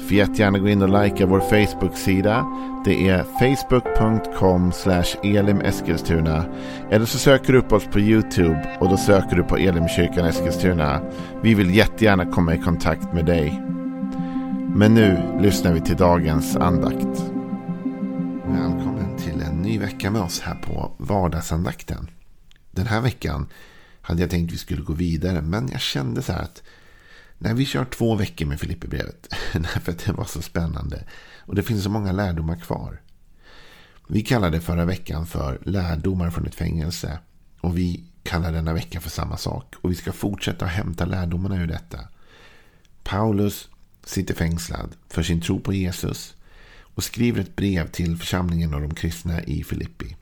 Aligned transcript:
Får 0.00 0.12
jättegärna 0.12 0.58
gå 0.58 0.68
in 0.68 0.82
och 0.82 1.02
likea 1.04 1.26
vår 1.26 1.40
Facebook-sida. 1.40 2.46
Det 2.84 3.08
är 3.08 3.22
facebook.com 3.22 4.72
elimeskilstuna. 5.22 6.44
Eller 6.90 7.06
så 7.06 7.18
söker 7.18 7.52
du 7.52 7.58
upp 7.58 7.72
oss 7.72 7.84
på 7.84 8.00
YouTube 8.00 8.76
och 8.80 8.88
då 8.88 8.96
söker 8.96 9.36
du 9.36 9.42
på 9.42 9.56
Elimkyrkan 9.56 10.26
Eskilstuna. 10.26 11.00
Vi 11.42 11.54
vill 11.54 11.74
jättegärna 11.74 12.26
komma 12.26 12.54
i 12.54 12.58
kontakt 12.58 13.12
med 13.12 13.26
dig. 13.26 13.62
Men 14.74 14.94
nu 14.94 15.38
lyssnar 15.40 15.72
vi 15.72 15.80
till 15.80 15.96
dagens 15.96 16.56
andakt. 16.56 17.22
Välkommen 18.44 19.16
till 19.18 19.42
en 19.42 19.62
ny 19.62 19.78
vecka 19.78 20.10
med 20.10 20.22
oss 20.22 20.40
här 20.40 20.54
på 20.54 20.92
vardagsandakten. 20.98 22.10
Den 22.70 22.86
här 22.86 23.00
veckan 23.00 23.46
hade 24.00 24.20
jag 24.20 24.30
tänkt 24.30 24.48
att 24.48 24.54
vi 24.54 24.58
skulle 24.58 24.82
gå 24.82 24.92
vidare 24.92 25.42
men 25.42 25.68
jag 25.72 25.80
kände 25.80 26.22
så 26.22 26.32
här 26.32 26.42
att 26.42 26.62
Nej, 27.42 27.54
vi 27.54 27.66
kör 27.66 27.84
två 27.84 28.14
veckor 28.14 28.46
med 28.46 28.60
Filipperbrevet. 28.60 29.28
För 29.82 29.92
att 29.92 29.98
det 29.98 30.12
var 30.12 30.24
så 30.24 30.42
spännande. 30.42 31.04
Och 31.38 31.54
det 31.54 31.62
finns 31.62 31.84
så 31.84 31.90
många 31.90 32.12
lärdomar 32.12 32.56
kvar. 32.56 33.00
Vi 34.08 34.22
kallade 34.22 34.60
förra 34.60 34.84
veckan 34.84 35.26
för 35.26 35.58
lärdomar 35.62 36.30
från 36.30 36.46
ett 36.46 36.54
fängelse. 36.54 37.18
Och 37.60 37.78
vi 37.78 38.04
kallar 38.22 38.52
denna 38.52 38.72
vecka 38.72 39.00
för 39.00 39.10
samma 39.10 39.36
sak. 39.36 39.74
Och 39.80 39.90
vi 39.90 39.94
ska 39.94 40.12
fortsätta 40.12 40.64
att 40.64 40.70
hämta 40.70 41.04
lärdomarna 41.04 41.62
ur 41.62 41.66
detta. 41.66 41.98
Paulus 43.02 43.68
sitter 44.04 44.34
fängslad 44.34 44.96
för 45.08 45.22
sin 45.22 45.40
tro 45.40 45.60
på 45.60 45.72
Jesus. 45.72 46.34
Och 46.94 47.04
skriver 47.04 47.40
ett 47.40 47.56
brev 47.56 47.90
till 47.90 48.16
församlingen 48.16 48.74
och 48.74 48.80
de 48.80 48.94
kristna 48.94 49.42
i 49.42 49.64
Filippi. 49.64 50.16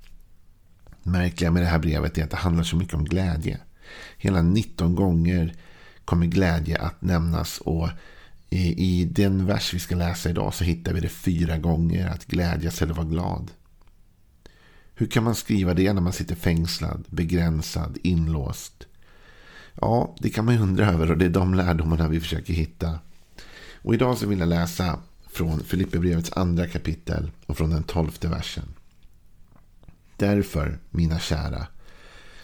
Märkliga 1.02 1.50
med 1.50 1.62
det 1.62 1.66
här 1.66 1.78
brevet 1.78 2.18
är 2.18 2.24
att 2.24 2.30
det 2.30 2.36
handlar 2.36 2.64
så 2.64 2.76
mycket 2.76 2.94
om 2.94 3.04
glädje. 3.04 3.60
Hela 4.18 4.42
19 4.42 4.94
gånger 4.94 5.54
kommer 6.08 6.26
glädje 6.26 6.78
att 6.78 7.02
nämnas. 7.02 7.58
Och 7.58 7.88
i, 8.50 8.84
i 8.84 9.04
den 9.04 9.46
vers 9.46 9.74
vi 9.74 9.78
ska 9.78 9.96
läsa 9.96 10.30
idag 10.30 10.54
så 10.54 10.64
hittar 10.64 10.92
vi 10.92 11.00
det 11.00 11.08
fyra 11.08 11.58
gånger. 11.58 12.08
Att 12.08 12.24
glädjas 12.24 12.82
eller 12.82 12.94
vara 12.94 13.06
glad. 13.06 13.50
Hur 14.94 15.06
kan 15.06 15.24
man 15.24 15.34
skriva 15.34 15.74
det 15.74 15.92
när 15.92 16.00
man 16.00 16.12
sitter 16.12 16.34
fängslad, 16.34 17.04
begränsad, 17.08 17.98
inlåst? 18.02 18.86
Ja, 19.74 20.16
det 20.20 20.30
kan 20.30 20.44
man 20.44 20.54
ju 20.54 20.60
undra 20.60 20.86
över 20.86 21.10
och 21.10 21.18
det 21.18 21.24
är 21.24 21.30
de 21.30 21.54
lärdomarna 21.54 22.08
vi 22.08 22.20
försöker 22.20 22.54
hitta. 22.54 22.98
Och 23.82 23.94
idag 23.94 24.18
så 24.18 24.26
vill 24.26 24.38
jag 24.38 24.48
läsa 24.48 24.98
från 25.30 25.60
Filipperbrevets 25.60 26.32
andra 26.32 26.66
kapitel 26.66 27.30
och 27.46 27.56
från 27.56 27.70
den 27.70 27.82
tolfte 27.82 28.28
versen. 28.28 28.68
Därför, 30.16 30.78
mina 30.90 31.18
kära, 31.18 31.66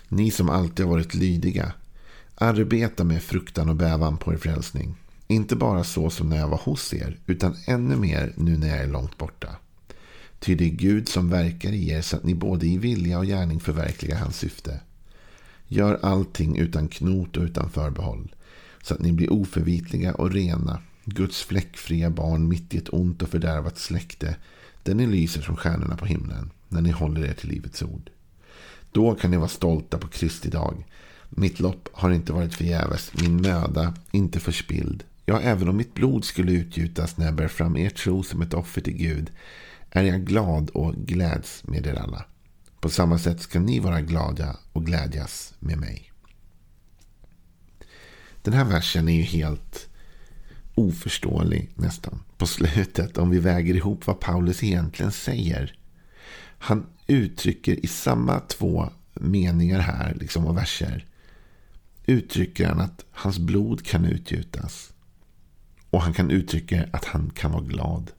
ni 0.09 0.31
som 0.31 0.51
alltid 0.51 0.87
har 0.87 0.93
varit 0.93 1.15
lydiga, 1.15 1.73
Arbeta 2.35 3.05
med 3.05 3.23
fruktan 3.23 3.69
och 3.69 3.77
bävan 3.77 4.17
på 4.17 4.33
er 4.33 4.37
frälsning. 4.37 4.95
Inte 5.27 5.57
bara 5.57 5.85
så 5.85 6.11
som 6.11 6.29
när 6.29 6.37
jag 6.37 6.49
var 6.49 6.59
hos 6.59 6.95
er, 6.95 7.19
utan 7.27 7.57
ännu 7.67 7.97
mer 7.97 8.33
nu 8.37 8.59
när 8.59 8.69
jag 8.69 8.79
är 8.79 8.87
långt 8.87 9.19
borta. 9.19 9.57
Ty 10.39 10.55
det 10.55 10.65
är 10.65 10.71
Gud 10.71 11.09
som 11.09 11.31
verkar 11.31 11.73
i 11.73 11.91
er 11.91 12.03
så 12.03 12.17
att 12.17 12.25
ni 12.25 12.35
både 12.35 12.67
i 12.67 12.79
vilja 12.79 13.19
och 13.19 13.27
gärning 13.27 13.61
förverkligar 13.61 14.19
hans 14.19 14.37
syfte. 14.37 14.81
Gör 15.69 15.99
allting 16.03 16.59
utan 16.59 16.89
knot 16.89 17.37
och 17.37 17.43
utan 17.43 17.71
förbehåll, 17.71 18.35
så 18.83 18.95
att 18.95 19.01
ni 19.01 19.13
blir 19.13 19.33
oförvitliga 19.33 20.15
och 20.15 20.33
rena, 20.33 20.83
Guds 21.05 21.43
fläckfria 21.43 22.11
barn 22.11 22.49
mitt 22.49 22.75
i 22.75 22.79
ett 22.79 22.93
ont 22.93 23.23
och 23.23 23.29
fördärvat 23.29 23.79
släkte, 23.79 24.37
där 24.83 24.95
ni 24.95 25.07
lyser 25.07 25.43
som 25.43 25.57
stjärnorna 25.57 25.97
på 25.97 26.07
himlen, 26.07 26.51
när 26.69 26.81
ni 26.81 26.91
håller 26.91 27.25
er 27.25 27.35
till 27.35 27.49
livets 27.49 27.83
ord. 27.83 28.11
Då 28.93 29.15
kan 29.15 29.31
ni 29.31 29.37
vara 29.37 29.49
stolta 29.49 29.99
på 29.99 30.09
Kristi 30.09 30.51
dag, 30.51 30.85
mitt 31.37 31.61
lopp 31.61 31.89
har 31.93 32.11
inte 32.11 32.33
varit 32.33 32.55
förgäves, 32.55 33.13
min 33.15 33.43
möda 33.43 33.95
inte 34.11 34.41
förspild. 34.41 35.05
Ja, 35.27 35.41
även 35.41 35.69
om 35.69 35.77
mitt 35.77 35.95
blod 35.95 36.25
skulle 36.25 36.53
utgjutas 36.53 37.17
när 37.17 37.27
jag 37.27 37.35
bär 37.35 37.49
fram 37.49 37.77
er 37.77 37.91
tro 37.91 38.23
som 38.23 38.43
ett 38.43 38.55
offer 38.55 38.81
till 38.81 38.97
Gud 38.97 39.31
är 39.91 40.03
jag 40.03 40.25
glad 40.25 40.71
och 40.71 40.95
gläds 40.95 41.65
med 41.65 41.87
er 41.87 41.95
alla. 41.95 42.25
På 42.81 42.89
samma 42.89 43.19
sätt 43.19 43.41
ska 43.41 43.61
ni 43.61 43.79
vara 43.79 44.01
glada 44.01 44.57
och 44.73 44.87
glädjas 44.87 45.55
med 45.59 45.79
mig. 45.79 46.13
Den 48.43 48.55
här 48.55 48.65
versen 48.65 49.09
är 49.09 49.17
ju 49.17 49.23
helt 49.23 49.89
oförståelig 50.75 51.71
nästan 51.75 52.23
på 52.37 52.47
slutet 52.47 53.19
om 53.19 53.31
vi 53.31 53.39
väger 53.39 53.75
ihop 53.75 54.07
vad 54.07 54.21
Paulus 54.21 54.63
egentligen 54.63 55.13
säger. 55.13 55.79
Han 56.59 56.87
uttrycker 57.07 57.85
i 57.85 57.87
samma 57.87 58.41
två 58.41 58.89
meningar 59.15 59.81
här 59.81 60.15
liksom 60.21 60.47
och 60.47 60.57
verser 60.57 61.07
uttrycker 62.07 62.67
han 62.67 62.81
att 62.81 63.05
hans 63.11 63.39
blod 63.39 63.87
kan 63.87 64.05
utgjutas. 64.05 64.93
Och 65.91 66.03
han 66.03 66.13
kan 66.13 66.31
uttrycka 66.31 66.89
att 66.93 67.05
han 67.05 67.31
kan 67.31 67.53
vara 67.53 67.63
glad. 67.63 68.11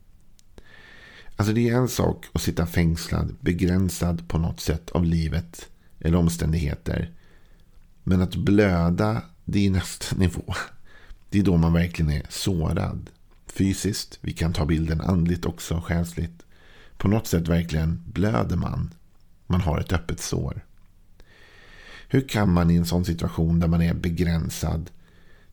Alltså 1.35 1.53
det 1.53 1.69
är 1.69 1.75
en 1.75 1.87
sak 1.87 2.25
att 2.33 2.41
sitta 2.41 2.65
fängslad, 2.65 3.35
begränsad 3.39 4.27
på 4.27 4.37
något 4.37 4.59
sätt 4.59 4.91
av 4.91 5.05
livet 5.05 5.69
eller 5.99 6.17
omständigheter. 6.17 7.11
Men 8.03 8.21
att 8.21 8.35
blöda, 8.35 9.21
det 9.45 9.65
är 9.65 9.71
nästa 9.71 10.15
nivå. 10.19 10.53
Det 11.29 11.39
är 11.39 11.43
då 11.43 11.57
man 11.57 11.73
verkligen 11.73 12.11
är 12.11 12.25
sårad. 12.29 13.09
Fysiskt, 13.45 14.19
vi 14.21 14.33
kan 14.33 14.53
ta 14.53 14.65
bilden 14.65 15.01
andligt 15.01 15.45
också, 15.45 15.81
själsligt. 15.85 16.43
På 16.97 17.07
något 17.07 17.27
sätt 17.27 17.47
verkligen 17.47 18.03
blöder 18.05 18.55
man. 18.55 18.93
Man 19.47 19.61
har 19.61 19.79
ett 19.79 19.93
öppet 19.93 20.19
sår. 20.19 20.65
Hur 22.15 22.27
kan 22.27 22.53
man 22.53 22.71
i 22.71 22.75
en 22.75 22.85
sån 22.85 23.05
situation 23.05 23.59
där 23.59 23.67
man 23.67 23.81
är 23.81 23.93
begränsad, 23.93 24.91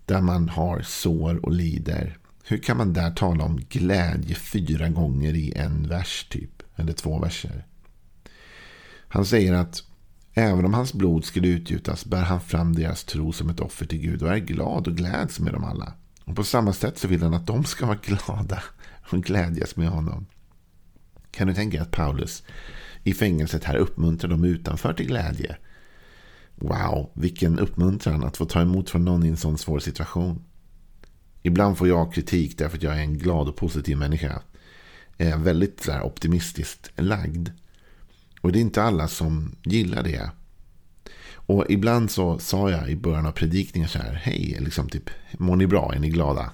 där 0.07 0.21
man 0.21 0.49
har 0.49 0.83
sår 0.83 1.45
och 1.47 1.53
lider, 1.53 2.19
hur 2.45 2.59
kan 2.59 2.77
man 2.77 2.93
där 2.93 3.11
tala 3.11 3.45
om 3.45 3.61
glädje 3.69 4.35
fyra 4.35 4.89
gånger 4.89 5.35
i 5.35 5.53
en 5.53 5.89
vers 5.89 6.27
typ, 6.31 6.63
eller 6.77 6.93
två 6.93 7.19
verser? 7.19 7.67
Han 9.09 9.27
säger 9.27 9.53
att 9.53 9.83
även 10.35 10.65
om 10.65 10.75
hans 10.75 10.93
blod 10.93 11.25
skulle 11.25 11.49
utgjutas 11.49 12.05
bär 12.05 12.23
han 12.23 12.41
fram 12.41 12.75
deras 12.75 13.05
tro 13.05 13.33
som 13.33 13.51
ett 13.51 13.61
offer 13.61 13.87
till 13.87 14.01
Gud 14.01 14.23
och 14.23 14.33
är 14.33 14.39
glad 14.39 14.87
och 14.87 14.97
gläds 14.97 15.41
med 15.41 15.53
dem 15.53 15.65
alla. 15.65 15.93
Och 16.25 16.37
på 16.37 16.45
samma 16.45 16.73
sätt 16.73 16.99
så 16.99 17.09
vill 17.09 17.23
han 17.23 17.35
att 17.35 17.47
de 17.47 17.65
ska 17.65 17.87
vara 17.87 17.99
glada 18.03 18.63
och 19.11 19.23
glädjas 19.23 19.77
med 19.77 19.89
honom. 19.89 20.27
Kan 21.31 21.49
du 21.49 21.55
tänka 21.55 21.83
att 21.83 21.91
Paulus 21.91 22.43
i 23.03 23.15
fängelset 23.15 23.65
här 23.65 23.77
uppmuntrar 23.77 24.31
dem 24.31 24.45
utanför 24.45 24.93
till 24.93 25.07
glädje? 25.07 25.57
Wow, 26.63 27.11
vilken 27.15 27.59
uppmuntran 27.59 28.25
att 28.25 28.37
få 28.37 28.45
ta 28.45 28.61
emot 28.61 28.91
från 28.91 29.05
någon 29.05 29.25
i 29.25 29.29
en 29.29 29.37
sån 29.37 29.59
svår 29.59 29.79
situation. 29.79 30.45
Ibland 31.43 31.79
får 31.79 31.89
jag 31.89 32.15
kritik 32.15 32.59
därför 32.59 32.77
att 32.77 32.83
jag 32.83 32.97
är 32.97 33.01
en 33.01 33.19
glad 33.19 33.49
och 33.49 33.57
positiv 33.57 33.97
människa. 33.97 34.43
Är 35.19 35.37
väldigt 35.37 35.81
så 35.81 36.01
optimistiskt 36.01 36.91
lagd. 36.97 37.49
Och 38.41 38.53
det 38.53 38.59
är 38.59 38.61
inte 38.61 38.83
alla 38.83 39.09
som 39.09 39.57
gillar 39.63 40.03
det. 40.03 40.31
Och 41.35 41.67
ibland 41.69 42.11
så 42.11 42.39
sa 42.39 42.71
jag 42.71 42.91
i 42.91 42.97
början 42.97 43.27
av 43.27 43.33
predikningen 43.33 43.89
så 43.89 43.99
här. 43.99 44.13
Hej, 44.13 44.57
liksom 44.61 44.89
typ, 44.89 45.11
mår 45.33 45.57
ni 45.57 45.67
bra? 45.67 45.95
Är 45.95 45.99
ni 45.99 46.09
glada? 46.09 46.51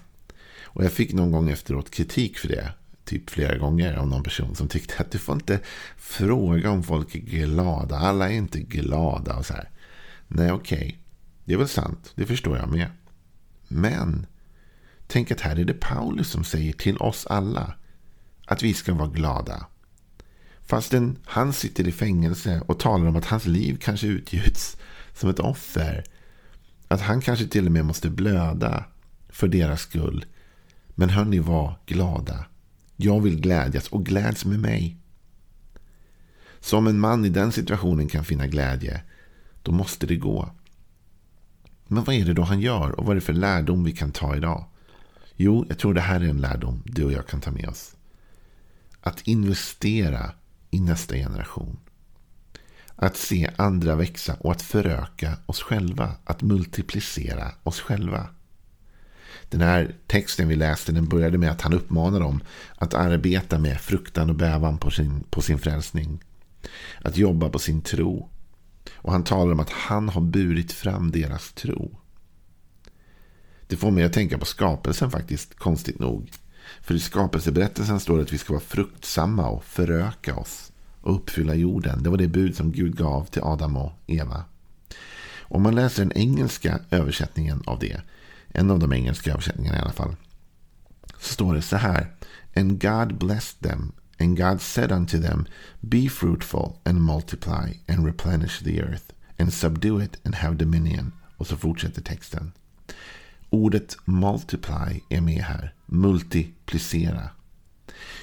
Och 0.63 0.85
jag 0.85 0.93
fick 0.93 1.13
någon 1.13 1.33
gång 1.33 1.51
efteråt 1.51 1.91
kritik 1.91 2.39
för 2.39 2.49
det. 2.49 2.73
Typ 3.05 3.31
flera 3.31 3.59
gånger 3.59 3.97
av 3.97 4.09
någon 4.09 4.23
person 4.23 4.55
som 4.55 4.69
tyckte 4.69 4.95
att 4.99 5.11
du 5.11 5.19
får 5.19 5.35
inte 5.35 5.61
fråga 5.97 6.71
om 6.71 6.83
folk 6.83 7.15
är 7.15 7.19
glada. 7.19 7.99
Alla 7.99 8.31
är 8.31 8.35
inte 8.35 8.61
glada 8.61 9.37
och 9.37 9.47
så 9.47 9.55
här. 9.55 9.71
Nej, 10.29 10.53
okej. 10.53 10.79
Okay. 10.79 10.95
Det 11.45 11.55
är 11.55 11.59
väl 11.59 11.69
sant. 11.69 12.13
Det 12.15 12.27
förstår 12.27 12.57
jag 12.57 12.69
med. 12.69 12.91
Men 13.69 14.27
tänk 15.07 15.31
att 15.31 15.41
här 15.41 15.59
är 15.59 15.65
det 15.65 15.75
Paulus 15.75 16.31
som 16.31 16.45
säger 16.45 16.73
till 16.73 16.97
oss 16.97 17.27
alla 17.27 17.75
att 18.47 18.63
vi 18.63 18.75
ska 18.75 18.95
vara 18.95 19.09
glada. 19.09 19.67
Fastän 20.61 21.19
han 21.25 21.53
sitter 21.53 21.89
i 21.89 21.93
fängelse 21.93 22.63
och 22.67 22.81
talar 22.81 23.07
om 23.07 23.17
att 23.17 23.25
hans 23.25 23.47
liv 23.47 23.79
kanske 23.81 24.07
utgjuts 24.07 24.77
som 25.15 25.31
ett 25.31 25.39
offer. 25.39 26.05
Att 26.89 27.01
han 27.01 27.21
kanske 27.21 27.47
till 27.47 27.67
och 27.67 27.73
med 27.73 27.85
måste 27.85 28.11
blöda 28.11 28.85
för 29.29 29.49
deras 29.49 29.81
skull. 29.81 30.25
Men 30.89 31.11
hörni, 31.11 31.39
var 31.39 31.79
glada. 31.87 32.47
Jag 32.97 33.21
vill 33.21 33.41
glädjas 33.41 33.89
och 33.89 34.07
gläds 34.07 34.45
med 34.45 34.61
mig. 34.61 34.97
Som 36.61 36.87
en 36.87 37.01
man 37.01 37.25
i 37.25 37.29
den 37.29 37.53
situationen 37.53 38.09
kan 38.09 38.25
finna 38.25 38.47
glädje 38.47 39.03
då 39.63 39.73
måste 39.73 40.07
det 40.07 40.17
gå. 40.17 40.51
Men 41.87 42.05
vad 42.05 42.15
är 42.15 42.25
det 42.25 42.35
då 42.35 42.43
han 42.43 42.61
gör 42.61 42.91
och 43.01 43.05
vad 43.07 43.11
är 43.11 43.21
det 43.21 43.27
för 43.27 43.33
lärdom 43.33 43.85
vi 43.85 43.93
kan 43.93 44.13
ta 44.13 44.37
idag? 44.37 44.65
Jo, 45.37 45.65
jag 45.69 45.79
tror 45.79 45.95
det 45.95 46.01
här 46.01 46.21
är 46.21 46.29
en 46.29 46.41
lärdom 46.41 46.83
du 46.87 47.05
och 47.05 47.13
jag 47.13 47.27
kan 47.27 47.41
ta 47.41 47.51
med 47.51 47.69
oss. 47.69 47.97
Att 49.01 49.21
investera 49.27 50.31
i 50.71 50.81
nästa 50.81 51.15
generation. 51.15 51.79
att 53.01 53.17
se 53.17 53.51
andra 53.57 53.95
växa 53.97 54.35
och 54.41 54.53
att 54.53 54.63
föröka 54.63 55.37
oss 55.47 55.61
själva. 55.63 56.13
Att 56.25 56.43
multiplicera 56.43 57.53
oss 57.63 57.81
själva. 57.81 58.27
Den 59.51 59.61
här 59.61 59.95
texten 60.07 60.49
vi 60.49 60.57
läste 60.57 60.93
den 60.93 61.09
började 61.09 61.39
med 61.39 61.51
att 61.51 61.61
han 61.61 61.73
uppmanar 61.73 62.21
dem 62.21 62.41
att 62.77 62.95
arbeta 62.95 63.59
med 63.59 63.81
fruktan 63.81 64.31
och 64.31 64.37
bävan 64.37 64.79
på 64.79 64.91
sin, 64.91 65.25
på 65.31 65.43
sin 65.43 65.59
frälsning. 65.59 66.25
Att 67.03 67.17
jobba 67.17 67.49
på 67.49 67.59
sin 67.59 67.83
tro. 67.83 68.29
Och 68.95 69.13
han 69.13 69.25
talar 69.25 69.53
om 69.53 69.61
att 69.61 69.71
han 69.71 70.09
har 70.09 70.21
burit 70.21 70.73
fram 70.73 71.11
deras 71.11 71.53
tro. 71.53 71.99
Det 73.67 73.77
får 73.77 73.91
mig 73.91 74.05
att 74.05 74.13
tänka 74.13 74.39
på 74.39 74.45
skapelsen 74.45 75.11
faktiskt, 75.11 75.55
konstigt 75.55 75.99
nog. 75.99 76.31
För 76.81 76.95
i 76.95 77.01
skapelseberättelsen 77.01 78.01
står 78.01 78.17
det 78.17 78.23
att 78.23 78.33
vi 78.33 78.39
ska 78.39 78.53
vara 78.53 78.63
fruktsamma 78.63 79.49
och 79.49 79.65
föröka 79.65 80.37
oss 80.37 80.73
och 81.01 81.15
uppfylla 81.15 81.55
jorden. 81.55 82.03
Det 82.03 82.11
var 82.11 82.17
det 82.17 82.29
bud 82.29 82.57
som 82.57 82.73
Gud 82.73 82.97
gav 82.97 83.25
till 83.25 83.43
Adam 83.43 83.77
och 83.77 83.93
Eva. 84.07 84.45
Om 85.41 85.63
man 85.63 85.75
läser 85.75 86.05
den 86.05 86.17
engelska 86.17 86.81
översättningen 86.91 87.63
av 87.67 87.79
det, 87.79 88.01
en 88.49 88.71
av 88.71 88.79
de 88.79 88.93
engelska 88.93 89.31
översättningarna 89.31 89.79
i 89.79 89.81
alla 89.81 89.93
fall, 89.93 90.17
så 91.19 91.33
står 91.33 91.55
det 91.55 91.63
så 91.63 91.77
här. 91.77 92.15
And 92.57 92.83
God 92.83 93.19
blessed 93.19 93.71
them, 93.71 93.93
and 94.21 94.37
God 94.37 94.61
said 94.61 94.93
unto 94.93 95.19
them, 95.19 95.47
Be 95.81 96.09
fruitful 96.09 96.81
and 96.85 97.03
multiply 97.03 97.73
and 97.89 98.07
replenish 98.07 98.61
the 98.61 98.83
earth, 98.83 99.13
and 99.39 99.53
subdue 99.53 100.05
it 100.05 100.17
and 100.25 100.35
have 100.35 100.57
dominion. 100.57 101.13
Och 101.37 101.47
så 101.47 101.57
fortsätter 101.57 102.03
texten. 102.03 102.53
Ordet 103.51 103.97
multiply 104.05 105.01
är 105.09 105.21
med 105.21 105.43
här. 105.43 105.75
Multiplicera. 105.87 107.29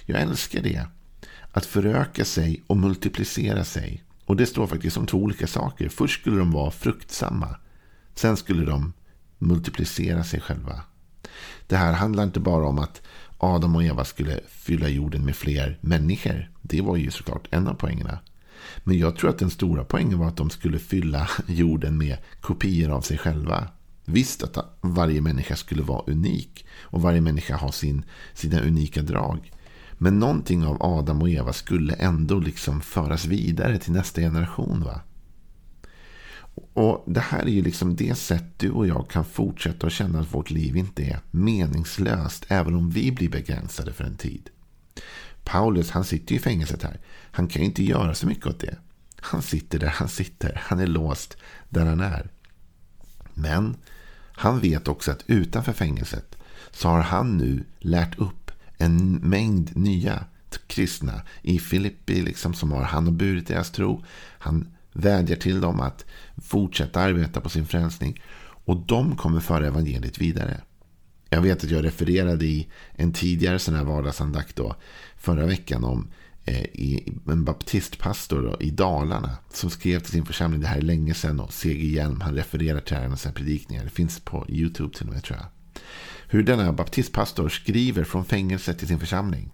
Jag 0.06 0.22
älskar 0.22 0.62
det. 0.62 0.88
Att 1.52 1.66
föröka 1.66 2.26
sig 2.26 2.64
och 2.68 2.78
multiplicera 2.78 3.64
sig. 3.64 4.04
Och 4.26 4.36
det 4.36 4.46
står 4.46 4.68
faktiskt 4.68 4.94
som 4.94 5.06
två 5.06 5.18
olika 5.18 5.48
saker. 5.48 5.90
Först 5.90 6.22
skulle 6.22 6.38
de 6.38 6.52
vara 6.52 6.72
fruktsamma. 6.72 7.56
Sen 8.16 8.38
skulle 8.38 8.66
de 8.66 8.94
multiplicera 9.38 10.24
sig 10.24 10.42
själva. 10.42 10.84
Det 11.68 11.78
här 11.78 11.94
handlar 11.94 12.24
inte 12.24 12.40
bara 12.40 12.68
om 12.68 12.80
att 12.80 13.02
Adam 13.38 13.76
och 13.76 13.84
Eva 13.84 14.06
skulle 14.06 14.40
fylla 14.48 14.90
jorden 14.90 15.26
med 15.26 15.36
fler 15.36 15.78
människor. 15.82 16.52
Det 16.62 16.82
var 16.82 16.96
ju 16.96 17.12
såklart 17.12 17.48
en 17.52 17.68
av 17.68 17.74
poängerna. 17.74 18.20
Men 18.84 18.98
jag 18.98 19.16
tror 19.16 19.30
att 19.30 19.40
den 19.40 19.50
stora 19.50 19.84
poängen 19.84 20.20
var 20.20 20.28
att 20.28 20.38
de 20.38 20.50
skulle 20.50 20.80
fylla 20.80 21.30
jorden 21.48 21.98
med 21.98 22.18
kopior 22.42 22.92
av 22.92 23.02
sig 23.02 23.18
själva. 23.18 23.68
Visst 24.06 24.44
att 24.44 24.78
varje 24.82 25.22
människa 25.22 25.56
skulle 25.56 25.84
vara 25.84 26.04
unik 26.08 26.66
och 26.82 27.02
varje 27.02 27.22
människa 27.22 27.58
har 27.58 27.72
sin, 27.72 28.04
sina 28.34 28.62
unika 28.62 29.02
drag. 29.02 29.52
Men 29.98 30.20
någonting 30.20 30.66
av 30.66 30.78
Adam 30.84 31.22
och 31.22 31.30
Eva 31.30 31.54
skulle 31.54 31.94
ändå 31.94 32.40
liksom 32.40 32.82
föras 32.82 33.26
vidare 33.26 33.78
till 33.78 33.92
nästa 33.92 34.22
generation. 34.22 34.84
va? 34.84 35.02
Och 36.56 37.04
Det 37.08 37.20
här 37.20 37.42
är 37.42 37.50
ju 37.50 37.62
liksom 37.62 37.96
det 37.96 38.16
sätt 38.16 38.44
du 38.58 38.72
och 38.72 38.88
jag 38.88 39.10
kan 39.10 39.26
fortsätta 39.26 39.88
att 39.88 39.94
känna 39.94 40.20
att 40.20 40.34
vårt 40.34 40.50
liv 40.50 40.78
inte 40.78 41.04
är 41.04 41.20
meningslöst. 41.32 42.46
Även 42.48 42.76
om 42.76 42.90
vi 42.90 43.12
blir 43.12 43.30
begränsade 43.30 43.94
för 43.94 44.04
en 44.04 44.16
tid. 44.16 44.50
Paulus 45.44 45.90
han 45.90 46.04
sitter 46.04 46.36
i 46.36 46.40
fängelset 46.40 46.84
här. 46.84 47.00
Han 47.32 47.48
kan 47.48 47.62
inte 47.62 47.84
göra 47.84 48.16
så 48.16 48.28
mycket 48.28 48.48
åt 48.48 48.60
det. 48.60 48.78
Han 49.16 49.42
sitter 49.42 49.80
där 49.80 49.88
han 49.88 50.10
sitter. 50.10 50.62
Han 50.64 50.80
är 50.80 50.88
låst 50.88 51.38
där 51.70 51.86
han 51.86 52.00
är. 52.00 52.30
Men 53.34 53.78
han 54.32 54.60
vet 54.60 54.88
också 54.88 55.12
att 55.12 55.24
utanför 55.28 55.74
fängelset 55.74 56.36
så 56.72 56.88
har 56.88 57.02
han 57.02 57.38
nu 57.38 57.64
lärt 57.80 58.20
upp 58.20 58.52
en 58.78 59.12
mängd 59.16 59.78
nya 59.78 60.26
kristna 60.68 61.22
i 61.42 61.60
Filippi 61.60 62.22
liksom, 62.22 62.54
som 62.54 62.72
har 62.72 62.84
han 62.84 63.08
och 63.08 63.14
burit 63.14 63.48
deras 63.48 63.72
tro. 63.72 64.04
Han 64.40 64.76
vädjar 64.96 65.36
till 65.36 65.62
dem 65.62 65.80
att 65.80 66.06
fortsätta 66.38 67.02
arbeta 67.02 67.42
på 67.42 67.50
sin 67.50 67.66
frälsning. 67.66 68.22
Och 68.66 68.78
de 68.78 69.16
kommer 69.16 69.40
föra 69.40 69.68
evangeliet 69.68 70.22
vidare. 70.22 70.62
Jag 71.30 71.42
vet 71.42 71.64
att 71.64 71.72
jag 71.72 71.86
refererade 71.86 72.46
i 72.46 72.68
en 72.96 73.14
tidigare 73.14 73.60
sån 73.60 73.76
här 73.76 73.84
vardagsandakt 73.84 74.56
då, 74.56 74.76
förra 75.18 75.46
veckan 75.46 75.84
om 75.84 76.08
Eh, 76.48 76.64
i, 76.64 77.14
en 77.28 77.44
baptistpastor 77.44 78.42
då, 78.42 78.58
i 78.60 78.70
Dalarna 78.70 79.38
som 79.54 79.70
skrev 79.70 80.00
till 80.00 80.12
sin 80.12 80.26
församling, 80.26 80.62
det 80.62 80.68
här 80.68 80.78
är 80.78 80.82
länge 80.82 81.14
sedan, 81.14 81.40
och 81.40 81.54
C.G. 81.54 81.88
Hjelm, 81.88 82.22
han 82.22 82.36
refererar 82.36 82.80
till 82.80 82.96
det 82.96 83.02
här 83.02 83.32
predikningar, 83.32 83.84
det 83.84 83.90
finns 83.90 84.20
på 84.20 84.46
YouTube 84.50 84.98
till 84.98 85.08
och 85.08 85.14
med 85.14 85.24
tror 85.24 85.40
jag. 85.40 85.48
Hur 86.28 86.44
denna 86.44 86.74
baptistpastor 86.74 87.50
skriver 87.50 88.04
från 88.04 88.26
fängelset 88.26 88.80
till 88.80 88.88
sin 88.88 89.00
församling. 89.00 89.52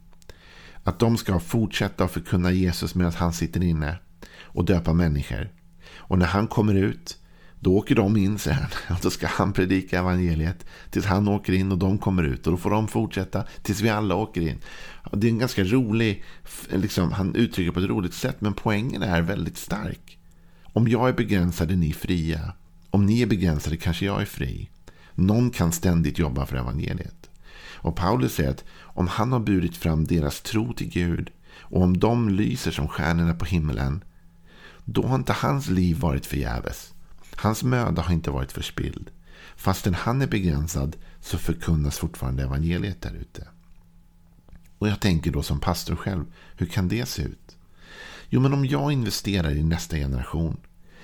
Att 0.84 1.00
de 1.00 1.18
ska 1.18 1.40
fortsätta 1.40 2.04
att 2.04 2.12
förkunna 2.12 2.52
Jesus 2.52 2.96
medan 2.96 3.14
han 3.14 3.34
sitter 3.34 3.64
inne 3.64 3.98
och 4.54 4.66
döpa 4.66 4.94
människor. 4.94 5.50
Och 5.96 6.20
när 6.20 6.26
han 6.26 6.48
kommer 6.48 6.76
ut 6.76 7.18
då 7.64 7.78
åker 7.78 7.96
de 7.96 8.18
in 8.18 8.40
sen 8.40 8.66
och 8.90 8.96
då 9.02 9.10
ska 9.10 9.28
han 9.28 9.54
predika 9.54 10.00
evangeliet 10.00 10.66
tills 10.90 11.06
han 11.06 11.28
åker 11.28 11.54
in 11.54 11.72
och 11.72 11.78
de 11.78 11.98
kommer 11.98 12.24
ut. 12.24 12.48
Och 12.48 12.52
då 12.52 12.58
får 12.58 12.70
de 12.70 12.88
fortsätta 12.88 13.44
tills 13.62 13.82
vi 13.82 13.90
alla 13.90 14.16
åker 14.16 14.42
in. 14.42 14.60
Det 15.12 15.28
är 15.28 15.32
en 15.32 15.40
ganska 15.40 15.64
rolig, 15.64 16.24
liksom, 16.70 17.12
han 17.12 17.36
uttrycker 17.36 17.72
på 17.72 17.80
ett 17.80 17.90
roligt 17.90 18.14
sätt 18.14 18.42
men 18.42 18.54
poängen 18.54 19.02
är 19.02 19.22
väldigt 19.22 19.58
stark. 19.58 20.18
Om 20.64 20.88
jag 20.88 21.10
är 21.10 21.14
begränsad 21.14 21.72
är 21.72 21.76
ni 21.76 21.94
fria. 21.94 22.54
Om 22.90 23.06
ni 23.06 23.22
är 23.22 23.28
begränsade 23.28 23.78
kanske 23.78 24.06
jag 24.06 24.22
är 24.22 24.26
fri. 24.26 24.70
Någon 25.16 25.50
kan 25.50 25.72
ständigt 25.72 26.20
jobba 26.20 26.46
för 26.46 26.58
evangeliet. 26.58 27.30
Och 27.74 27.96
Paulus 27.96 28.34
säger 28.34 28.50
att 28.50 28.64
om 28.80 29.08
han 29.08 29.32
har 29.32 29.40
burit 29.40 29.78
fram 29.78 30.06
deras 30.06 30.42
tro 30.42 30.74
till 30.74 30.90
Gud 30.90 31.30
och 31.60 31.82
om 31.82 32.00
de 32.00 32.30
lyser 32.30 32.72
som 32.72 32.88
stjärnorna 32.88 33.34
på 33.34 33.46
himlen 33.46 34.04
då 34.86 35.08
har 35.08 35.16
inte 35.16 35.34
hans 35.34 35.70
liv 35.70 36.00
varit 36.00 36.26
förgäves. 36.26 36.94
Hans 37.36 37.64
möda 37.64 38.02
har 38.02 38.14
inte 38.14 38.32
varit 38.32 38.52
förspilld. 38.52 39.10
Fastän 39.56 39.94
han 39.94 40.22
är 40.22 40.28
begränsad 40.28 40.96
så 41.20 41.38
förkunnas 41.38 41.98
fortfarande 41.98 42.44
evangeliet 42.44 43.02
där 43.02 43.14
ute. 43.14 43.48
Och 44.78 44.88
jag 44.88 45.00
tänker 45.00 45.32
då 45.32 45.44
som 45.44 45.60
pastor 45.60 45.96
själv, 45.96 46.26
hur 46.56 46.66
kan 46.66 46.88
det 46.88 47.06
se 47.06 47.22
ut? 47.22 47.58
Jo, 48.30 48.42
men 48.42 48.54
om 48.54 48.66
jag 48.66 48.92
investerar 48.92 49.52
i 49.52 49.64
nästa 49.64 49.96
generation. 49.98 50.58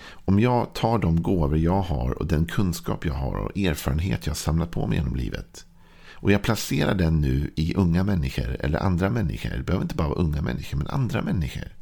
Om 0.09 0.39
jag 0.39 0.73
tar 0.73 0.99
de 0.99 1.21
gåvor 1.21 1.57
jag 1.57 1.81
har 1.81 2.11
och 2.11 2.27
den 2.27 2.45
kunskap 2.45 3.05
jag 3.05 3.13
har 3.13 3.35
och 3.35 3.57
erfarenhet 3.57 4.27
jag 4.27 4.37
samlat 4.37 4.71
på 4.71 4.87
mig 4.87 4.97
genom 4.97 5.15
livet. 5.15 5.65
Och 6.13 6.31
jag 6.31 6.41
placerar 6.41 6.95
den 6.95 7.21
nu 7.21 7.51
i 7.55 7.73
unga 7.75 8.03
människor 8.03 8.57
eller 8.59 8.79
andra 8.79 9.09
människor. 9.09 9.49
Det 9.49 9.63
behöver 9.63 9.83
inte 9.83 9.95
bara 9.95 10.07
vara 10.07 10.19
unga 10.19 10.41
människor, 10.41 10.77
men 10.77 10.87
andra 10.87 11.21
människor. 11.21 11.76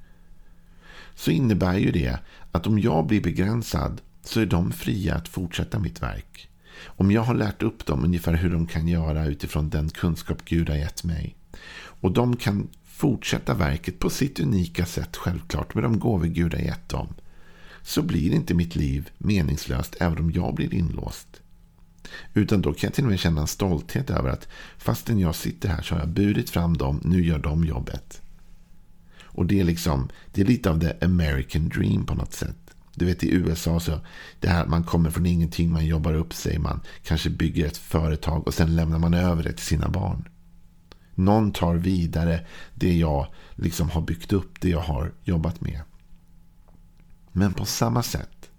Så 1.15 1.31
innebär 1.31 1.77
ju 1.77 1.91
det 1.91 2.19
att 2.51 2.67
om 2.67 2.79
jag 2.79 3.07
blir 3.07 3.21
begränsad 3.21 4.01
så 4.23 4.39
är 4.39 4.45
de 4.45 4.71
fria 4.71 5.15
att 5.15 5.27
fortsätta 5.27 5.79
mitt 5.79 6.01
verk. 6.01 6.49
Om 6.85 7.11
jag 7.11 7.21
har 7.21 7.35
lärt 7.35 7.63
upp 7.63 7.85
dem 7.85 8.03
ungefär 8.03 8.33
hur 8.33 8.49
de 8.49 8.67
kan 8.67 8.87
göra 8.87 9.25
utifrån 9.25 9.69
den 9.69 9.89
kunskap 9.89 10.45
Gud 10.45 10.69
har 10.69 10.75
gett 10.77 11.03
mig. 11.03 11.35
Och 12.01 12.11
de 12.11 12.35
kan 12.35 12.67
fortsätta 12.83 13.53
verket 13.53 13.99
på 13.99 14.09
sitt 14.09 14.39
unika 14.39 14.85
sätt 14.85 15.17
självklart 15.17 15.75
med 15.75 15.83
de 15.83 15.99
gåvor 15.99 16.25
Gud 16.25 16.53
har 16.53 16.61
gett 16.61 16.89
dem. 16.89 17.07
Så 17.81 18.01
blir 18.01 18.33
inte 18.33 18.53
mitt 18.53 18.75
liv 18.75 19.09
meningslöst 19.17 19.95
även 19.99 20.17
om 20.17 20.31
jag 20.31 20.55
blir 20.55 20.73
inlåst. 20.73 21.41
Utan 22.33 22.61
då 22.61 22.73
kan 22.73 22.87
jag 22.87 22.93
till 22.93 23.03
och 23.03 23.09
med 23.09 23.19
känna 23.19 23.41
en 23.41 23.47
stolthet 23.47 24.09
över 24.09 24.29
att 24.29 24.47
fastän 24.77 25.19
jag 25.19 25.35
sitter 25.35 25.69
här 25.69 25.81
så 25.81 25.95
har 25.95 25.99
jag 25.99 26.09
burit 26.09 26.49
fram 26.49 26.77
dem, 26.77 27.01
nu 27.03 27.25
gör 27.25 27.39
de 27.39 27.65
jobbet. 27.65 28.21
Och 29.35 29.45
det 29.45 29.59
är 29.59 29.63
liksom, 29.63 30.09
det 30.33 30.41
är 30.41 30.45
lite 30.45 30.69
av 30.69 30.79
the 30.79 31.05
American 31.05 31.69
dream 31.69 32.05
på 32.05 32.15
något 32.15 32.33
sätt. 32.33 32.57
Du 32.93 33.05
vet 33.05 33.23
i 33.23 33.33
USA 33.33 33.79
så 33.79 33.99
det 34.39 34.49
här 34.49 34.65
man 34.65 34.83
kommer 34.83 35.09
från 35.09 35.25
ingenting, 35.25 35.71
man 35.71 35.85
jobbar 35.85 36.13
upp 36.13 36.33
sig, 36.33 36.59
man 36.59 36.81
kanske 37.03 37.29
bygger 37.29 37.67
ett 37.67 37.77
företag 37.77 38.47
och 38.47 38.53
sen 38.53 38.75
lämnar 38.75 38.99
man 38.99 39.13
över 39.13 39.43
det 39.43 39.53
till 39.53 39.65
sina 39.65 39.89
barn. 39.89 40.29
Någon 41.15 41.51
tar 41.51 41.75
vidare 41.75 42.45
det 42.73 42.97
jag 42.97 43.27
liksom 43.55 43.89
har 43.89 44.01
byggt 44.01 44.33
upp, 44.33 44.61
det 44.61 44.69
jag 44.69 44.79
har 44.79 45.11
jobbat 45.23 45.61
med. 45.61 45.81
Men 47.31 47.53
på 47.53 47.65
samma 47.65 48.03
sätt, 48.03 48.49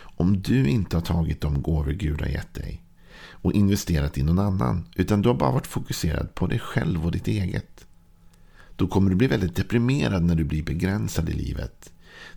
om 0.00 0.42
du 0.42 0.68
inte 0.68 0.96
har 0.96 1.02
tagit 1.02 1.40
de 1.40 1.62
gåvor 1.62 1.92
Gud 1.92 2.20
har 2.20 2.28
gett 2.28 2.54
dig 2.54 2.82
och 3.20 3.52
investerat 3.52 4.18
i 4.18 4.22
någon 4.22 4.38
annan, 4.38 4.88
utan 4.96 5.22
du 5.22 5.28
har 5.28 5.36
bara 5.36 5.52
varit 5.52 5.66
fokuserad 5.66 6.34
på 6.34 6.46
dig 6.46 6.58
själv 6.58 7.06
och 7.06 7.12
ditt 7.12 7.28
eget. 7.28 7.87
Då 8.78 8.86
kommer 8.86 9.10
du 9.10 9.16
bli 9.16 9.26
väldigt 9.26 9.56
deprimerad 9.56 10.22
när 10.22 10.34
du 10.34 10.44
blir 10.44 10.62
begränsad 10.62 11.28
i 11.28 11.32
livet. 11.32 11.92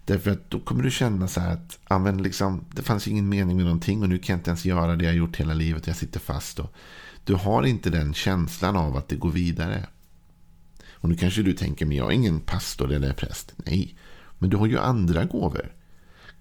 Därför 0.05 0.31
att 0.31 0.49
då 0.49 0.59
kommer 0.59 0.83
du 0.83 0.91
känna 0.91 1.27
så 1.27 1.39
här 1.39 1.53
att 1.53 1.79
amen, 1.83 2.23
liksom, 2.23 2.65
det 2.75 2.81
fanns 2.81 3.07
ingen 3.07 3.29
mening 3.29 3.55
med 3.55 3.65
någonting 3.65 4.03
och 4.03 4.09
nu 4.09 4.17
kan 4.17 4.33
jag 4.33 4.39
inte 4.39 4.49
ens 4.49 4.65
göra 4.65 4.95
det 4.95 5.05
jag 5.05 5.15
gjort 5.15 5.35
hela 5.35 5.53
livet. 5.53 5.81
och 5.81 5.87
Jag 5.87 5.95
sitter 5.95 6.19
fast. 6.19 6.59
Och 6.59 6.73
du 7.25 7.33
har 7.33 7.63
inte 7.63 7.89
den 7.89 8.13
känslan 8.13 8.75
av 8.75 8.97
att 8.97 9.07
det 9.07 9.15
går 9.15 9.31
vidare. 9.31 9.87
Och 10.91 11.09
nu 11.09 11.15
kanske 11.15 11.41
du 11.41 11.53
tänker, 11.53 11.85
men 11.85 11.97
jag 11.97 12.07
är 12.07 12.15
ingen 12.15 12.39
pastor 12.39 12.91
eller 12.91 13.13
präst. 13.13 13.53
Nej, 13.55 13.95
men 14.39 14.49
du 14.49 14.57
har 14.57 14.67
ju 14.67 14.79
andra 14.79 15.25
gåvor. 15.25 15.73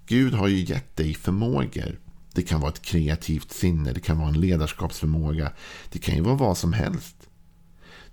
Gud 0.07 0.35
har 0.35 0.49
ju 0.49 0.64
gett 0.64 0.97
dig 0.97 1.14
förmågor. 1.14 1.99
Det 2.33 2.42
kan 2.42 2.61
vara 2.61 2.73
ett 2.73 2.83
kreativt 2.83 3.52
sinne, 3.52 3.92
det 3.92 4.00
kan 4.00 4.19
vara 4.19 4.28
en 4.28 4.40
ledarskapsförmåga. 4.40 5.52
Det 5.90 5.99
kan 5.99 6.14
ju 6.14 6.21
vara 6.21 6.35
vad 6.35 6.59
som 6.59 6.73
helst. 6.73 7.19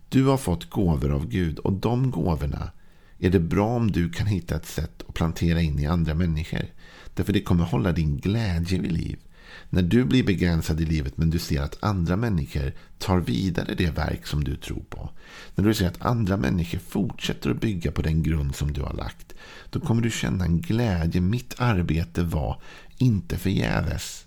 Du 0.09 0.25
har 0.25 0.37
fått 0.37 0.69
gåvor 0.69 1.11
av 1.11 1.27
Gud 1.27 1.59
och 1.59 1.73
de 1.73 2.11
gåvorna 2.11 2.71
är 3.19 3.29
det 3.29 3.39
bra 3.39 3.67
om 3.67 3.91
du 3.91 4.09
kan 4.09 4.27
hitta 4.27 4.55
ett 4.55 4.65
sätt 4.65 5.03
att 5.07 5.15
plantera 5.15 5.61
in 5.61 5.79
i 5.79 5.85
andra 5.85 6.13
människor. 6.13 6.65
Därför 7.13 7.33
det 7.33 7.41
kommer 7.41 7.63
hålla 7.63 7.91
din 7.91 8.17
glädje 8.17 8.79
vid 8.79 8.91
liv. 8.91 9.19
När 9.69 9.81
du 9.81 10.05
blir 10.05 10.23
begränsad 10.23 10.81
i 10.81 10.85
livet 10.85 11.17
men 11.17 11.29
du 11.29 11.39
ser 11.39 11.61
att 11.61 11.83
andra 11.83 12.15
människor 12.15 12.73
tar 12.97 13.19
vidare 13.19 13.73
det 13.73 13.89
verk 13.89 14.27
som 14.27 14.43
du 14.43 14.55
tror 14.55 14.83
på. 14.89 15.09
När 15.55 15.63
du 15.63 15.73
ser 15.73 15.87
att 15.87 16.05
andra 16.05 16.37
människor 16.37 16.79
fortsätter 16.79 17.49
att 17.49 17.61
bygga 17.61 17.91
på 17.91 18.01
den 18.01 18.23
grund 18.23 18.55
som 18.55 18.73
du 18.73 18.81
har 18.81 18.93
lagt. 18.93 19.33
Då 19.69 19.79
kommer 19.79 20.01
du 20.01 20.11
känna 20.11 20.45
en 20.45 20.61
glädje. 20.61 21.21
Mitt 21.21 21.55
arbete 21.57 22.23
var 22.23 22.61
inte 22.97 23.37
förgäves. 23.37 24.25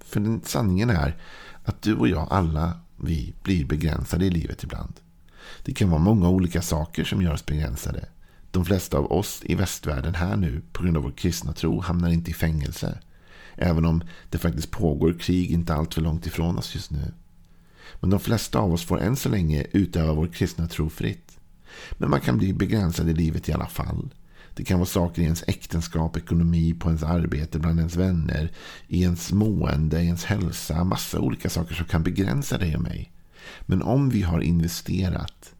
För 0.00 0.20
den, 0.20 0.42
sanningen 0.44 0.90
är 0.90 1.16
att 1.64 1.82
du 1.82 1.94
och 1.94 2.08
jag 2.08 2.28
alla 2.30 2.80
vi 3.02 3.34
blir 3.42 3.64
begränsade 3.64 4.26
i 4.26 4.30
livet 4.30 4.62
ibland. 4.62 5.00
Det 5.62 5.74
kan 5.74 5.90
vara 5.90 6.00
många 6.00 6.28
olika 6.28 6.62
saker 6.62 7.04
som 7.04 7.22
gör 7.22 7.32
oss 7.32 7.46
begränsade. 7.46 8.08
De 8.50 8.64
flesta 8.64 8.98
av 8.98 9.12
oss 9.12 9.42
i 9.44 9.54
västvärlden 9.54 10.14
här 10.14 10.36
nu 10.36 10.62
på 10.72 10.82
grund 10.82 10.96
av 10.96 11.02
vår 11.02 11.10
kristna 11.10 11.52
tro 11.52 11.80
hamnar 11.80 12.10
inte 12.10 12.30
i 12.30 12.34
fängelse. 12.34 12.98
Även 13.56 13.84
om 13.84 14.02
det 14.30 14.38
faktiskt 14.38 14.70
pågår 14.70 15.12
krig 15.12 15.50
inte 15.50 15.74
allt 15.74 15.94
för 15.94 16.00
långt 16.00 16.26
ifrån 16.26 16.58
oss 16.58 16.74
just 16.74 16.90
nu. 16.90 17.12
Men 18.00 18.10
de 18.10 18.20
flesta 18.20 18.58
av 18.58 18.72
oss 18.72 18.84
får 18.84 19.00
än 19.00 19.16
så 19.16 19.28
länge 19.28 19.66
utöva 19.72 20.12
vår 20.12 20.26
kristna 20.26 20.68
tro 20.68 20.90
fritt. 20.90 21.38
Men 21.92 22.10
man 22.10 22.20
kan 22.20 22.38
bli 22.38 22.52
begränsad 22.52 23.08
i 23.08 23.14
livet 23.14 23.48
i 23.48 23.52
alla 23.52 23.66
fall. 23.66 24.14
Det 24.54 24.64
kan 24.64 24.78
vara 24.78 24.86
saker 24.86 25.22
i 25.22 25.24
ens 25.24 25.44
äktenskap, 25.46 26.16
ekonomi, 26.16 26.74
på 26.74 26.88
ens 26.88 27.02
arbete, 27.02 27.58
bland 27.58 27.78
ens 27.78 27.96
vänner, 27.96 28.52
i 28.88 29.02
ens 29.02 29.32
mående, 29.32 30.02
i 30.02 30.06
ens 30.06 30.24
hälsa. 30.24 30.84
Massa 30.84 31.20
olika 31.20 31.50
saker 31.50 31.74
som 31.74 31.86
kan 31.86 32.02
begränsa 32.02 32.58
dig 32.58 32.76
och 32.76 32.82
mig. 32.82 33.12
Men 33.60 33.82
om 33.82 34.08
vi 34.08 34.22
har 34.22 34.40
investerat, 34.40 35.54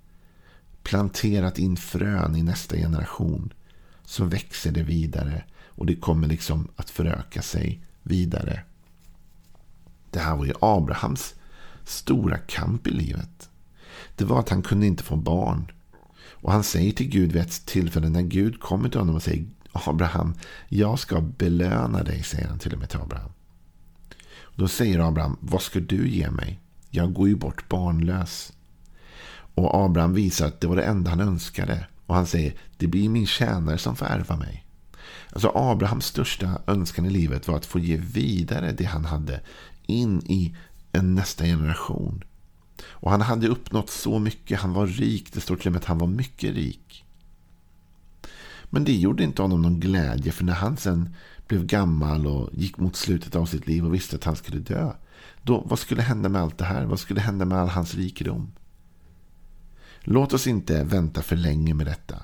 planterat 0.83 1.59
in 1.59 1.77
frön 1.77 2.37
i 2.37 2.43
nästa 2.43 2.77
generation, 2.77 3.53
så 4.05 4.25
växer 4.25 4.73
det 4.73 4.83
vidare 4.83 5.45
och 5.67 5.87
det 5.87 5.97
kommer 5.97 6.29
liksom 6.29 6.69
att 6.77 6.91
föröka 6.91 7.43
sig 7.43 7.83
vidare. 8.03 8.63
Det 10.11 10.21
här 10.21 10.37
var 10.37 10.45
ju 10.45 10.53
Abrahams 10.61 11.35
stora 11.85 12.39
kamp 12.39 12.87
i 12.87 12.91
livet. 12.91 13.51
Det 14.17 14.25
var 14.25 14.41
att 14.41 14.49
han 14.49 14.63
kunde 14.63 14.87
inte 14.87 15.03
få 15.03 15.17
barn. 15.17 15.73
Och 16.43 16.53
han 16.53 16.65
säger 16.65 16.93
till 16.93 17.09
Gud 17.09 17.33
vid 17.33 17.43
ett 17.43 17.67
tillfälle 17.67 18.09
när 18.09 18.23
Gud 18.23 18.61
kommer 18.61 18.89
till 18.89 19.01
honom 19.01 19.15
och 19.15 19.23
säger 19.23 19.47
Abraham, 19.73 20.35
jag 20.69 20.99
ska 20.99 21.21
belöna 21.21 22.03
dig, 22.03 22.23
säger 22.23 22.49
han 22.49 22.59
till 22.59 22.73
och 22.73 22.79
med 22.79 22.89
till 22.89 23.01
Abraham. 23.01 23.31
Då 24.57 24.69
säger 24.69 25.09
Abraham, 25.09 25.37
vad 25.41 25.63
ska 25.63 25.81
du 25.81 26.09
ge 26.09 26.31
mig? 26.31 26.61
Jag 26.91 27.13
går 27.13 27.29
ju 27.29 27.37
bort 27.37 27.69
barnlös. 27.69 28.53
Och 29.55 29.85
Abraham 29.85 30.15
visar 30.15 30.47
att 30.47 30.61
det 30.61 30.67
var 30.67 30.77
det 30.77 30.83
enda 30.83 31.11
han 31.11 31.21
önskade. 31.21 31.87
Och 32.07 32.15
han 32.15 32.27
säger, 32.27 32.55
det 32.77 32.87
blir 32.87 33.09
min 33.09 33.27
tjänare 33.27 33.79
som 33.79 33.97
får 33.97 34.07
ärva 34.07 34.37
mig. 34.37 34.67
Alltså 35.33 35.53
Abrahams 35.55 36.07
största 36.07 36.59
önskan 36.67 37.07
i 37.07 37.11
livet 37.11 37.49
var 37.49 37.57
att 37.57 37.67
få 37.67 37.79
ge 37.79 37.97
vidare 37.97 38.73
det 38.73 38.85
han 38.85 39.05
hade 39.05 39.41
in 39.87 40.23
i 40.27 40.57
en 40.93 41.15
nästa 41.15 41.45
generation. 41.45 42.25
Och 42.85 43.11
han 43.11 43.21
hade 43.21 43.49
uppnått 43.49 43.91
så 43.91 44.19
mycket. 44.19 44.61
Han 44.61 44.73
var 44.73 44.87
rik. 44.87 45.33
Det 45.33 45.41
står 45.41 45.57
till 45.57 45.69
och 45.69 45.73
med 45.73 45.81
att 45.81 45.85
han 45.85 45.99
var 45.99 46.07
mycket 46.07 46.55
rik. 46.55 47.05
Men 48.65 48.85
det 48.85 48.93
gjorde 48.93 49.25
inte 49.25 49.43
honom 49.43 49.63
någon 49.63 49.81
glädje. 49.81 50.33
För 50.33 50.45
när 50.45 50.53
han 50.53 50.77
sen 50.77 51.15
blev 51.47 51.67
gammal 51.67 52.27
och 52.27 52.51
gick 52.53 52.79
mot 52.79 52.97
slutet 52.97 53.37
av 53.37 53.47
sitt 53.47 53.67
liv 53.67 53.87
och 53.87 53.95
visste 53.95 54.17
att 54.17 54.25
han 54.25 54.37
skulle 54.37 54.59
dö. 54.59 54.93
Då, 55.43 55.63
vad 55.67 55.79
skulle 55.79 56.03
hända 56.03 56.29
med 56.29 56.43
allt 56.43 56.59
det 56.59 56.65
här? 56.65 56.85
Vad 56.85 57.01
skulle 57.01 57.21
hända 57.21 57.45
med 57.45 57.59
all 57.59 57.69
hans 57.69 57.95
rikedom? 57.95 58.53
Låt 60.01 60.33
oss 60.33 60.47
inte 60.47 60.85
vänta 60.85 61.23
för 61.23 61.37
länge 61.37 61.75
med 61.75 61.87
detta. 61.87 62.17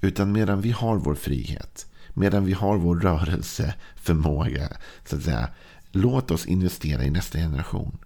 Utan 0.00 0.32
medan 0.32 0.60
vi 0.60 0.70
har 0.70 0.96
vår 0.96 1.14
frihet. 1.14 1.86
Medan 2.14 2.44
vi 2.44 2.52
har 2.52 2.76
vår 2.76 2.96
rörelseförmåga. 2.96 4.68
Så 5.04 5.16
att 5.16 5.22
säga. 5.22 5.48
Låt 5.90 6.30
oss 6.30 6.46
investera 6.46 7.04
i 7.04 7.10
nästa 7.10 7.38
generation. 7.38 7.98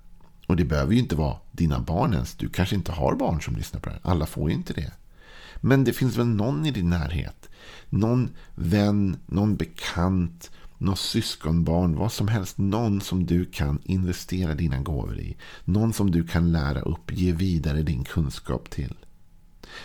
Och 0.51 0.57
det 0.57 0.65
behöver 0.65 0.93
ju 0.93 0.99
inte 0.99 1.17
vara 1.17 1.37
dina 1.53 1.81
barn 1.81 2.13
ens. 2.13 2.35
Du 2.35 2.49
kanske 2.49 2.75
inte 2.75 2.93
har 2.93 3.15
barn 3.15 3.43
som 3.43 3.57
lyssnar 3.57 3.81
på 3.81 3.89
det 3.89 3.95
här. 3.95 4.11
Alla 4.11 4.27
får 4.27 4.51
ju 4.51 4.57
inte 4.57 4.73
det. 4.73 4.93
Men 5.61 5.85
det 5.85 5.93
finns 5.93 6.17
väl 6.17 6.27
någon 6.27 6.67
i 6.67 6.71
din 6.71 6.91
närhet. 6.91 7.49
Någon 7.89 8.31
vän, 8.55 9.17
någon 9.27 9.57
bekant, 9.57 10.51
något 10.79 10.99
syskonbarn, 10.99 11.97
vad 11.97 12.13
som 12.13 12.29
helst. 12.29 12.59
Någon 12.59 13.01
som 13.01 13.27
du 13.27 13.45
kan 13.45 13.79
investera 13.85 14.55
dina 14.55 14.79
gåvor 14.79 15.19
i. 15.19 15.37
Någon 15.65 15.93
som 15.93 16.11
du 16.11 16.27
kan 16.27 16.53
lära 16.53 16.81
upp, 16.81 17.13
ge 17.13 17.33
vidare 17.33 17.83
din 17.83 18.05
kunskap 18.05 18.71
till. 18.71 18.95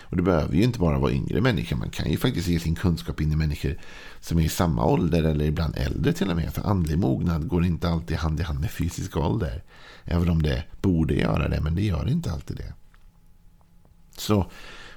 Och 0.01 0.17
det 0.17 0.23
behöver 0.23 0.55
ju 0.55 0.63
inte 0.63 0.79
bara 0.79 0.99
vara 0.99 1.11
yngre 1.11 1.41
människor. 1.41 1.75
Man 1.75 1.89
kan 1.89 2.11
ju 2.11 2.17
faktiskt 2.17 2.47
ge 2.47 2.59
sin 2.59 2.75
kunskap 2.75 3.21
in 3.21 3.31
i 3.31 3.35
människor 3.35 3.77
som 4.19 4.39
är 4.39 4.43
i 4.43 4.49
samma 4.49 4.85
ålder 4.85 5.23
eller 5.23 5.45
ibland 5.45 5.77
äldre 5.77 6.13
till 6.13 6.29
och 6.29 6.35
med. 6.35 6.53
För 6.53 6.61
andlig 6.61 6.97
mognad 6.97 7.47
går 7.47 7.65
inte 7.65 7.89
alltid 7.89 8.17
hand 8.17 8.39
i 8.39 8.43
hand 8.43 8.59
med 8.59 8.71
fysisk 8.71 9.17
ålder. 9.17 9.63
Även 10.03 10.29
om 10.29 10.41
det 10.41 10.63
borde 10.81 11.13
göra 11.13 11.47
det, 11.47 11.61
men 11.61 11.75
det 11.75 11.81
gör 11.81 12.09
inte 12.09 12.31
alltid 12.31 12.57
det. 12.57 12.73
Så 14.17 14.51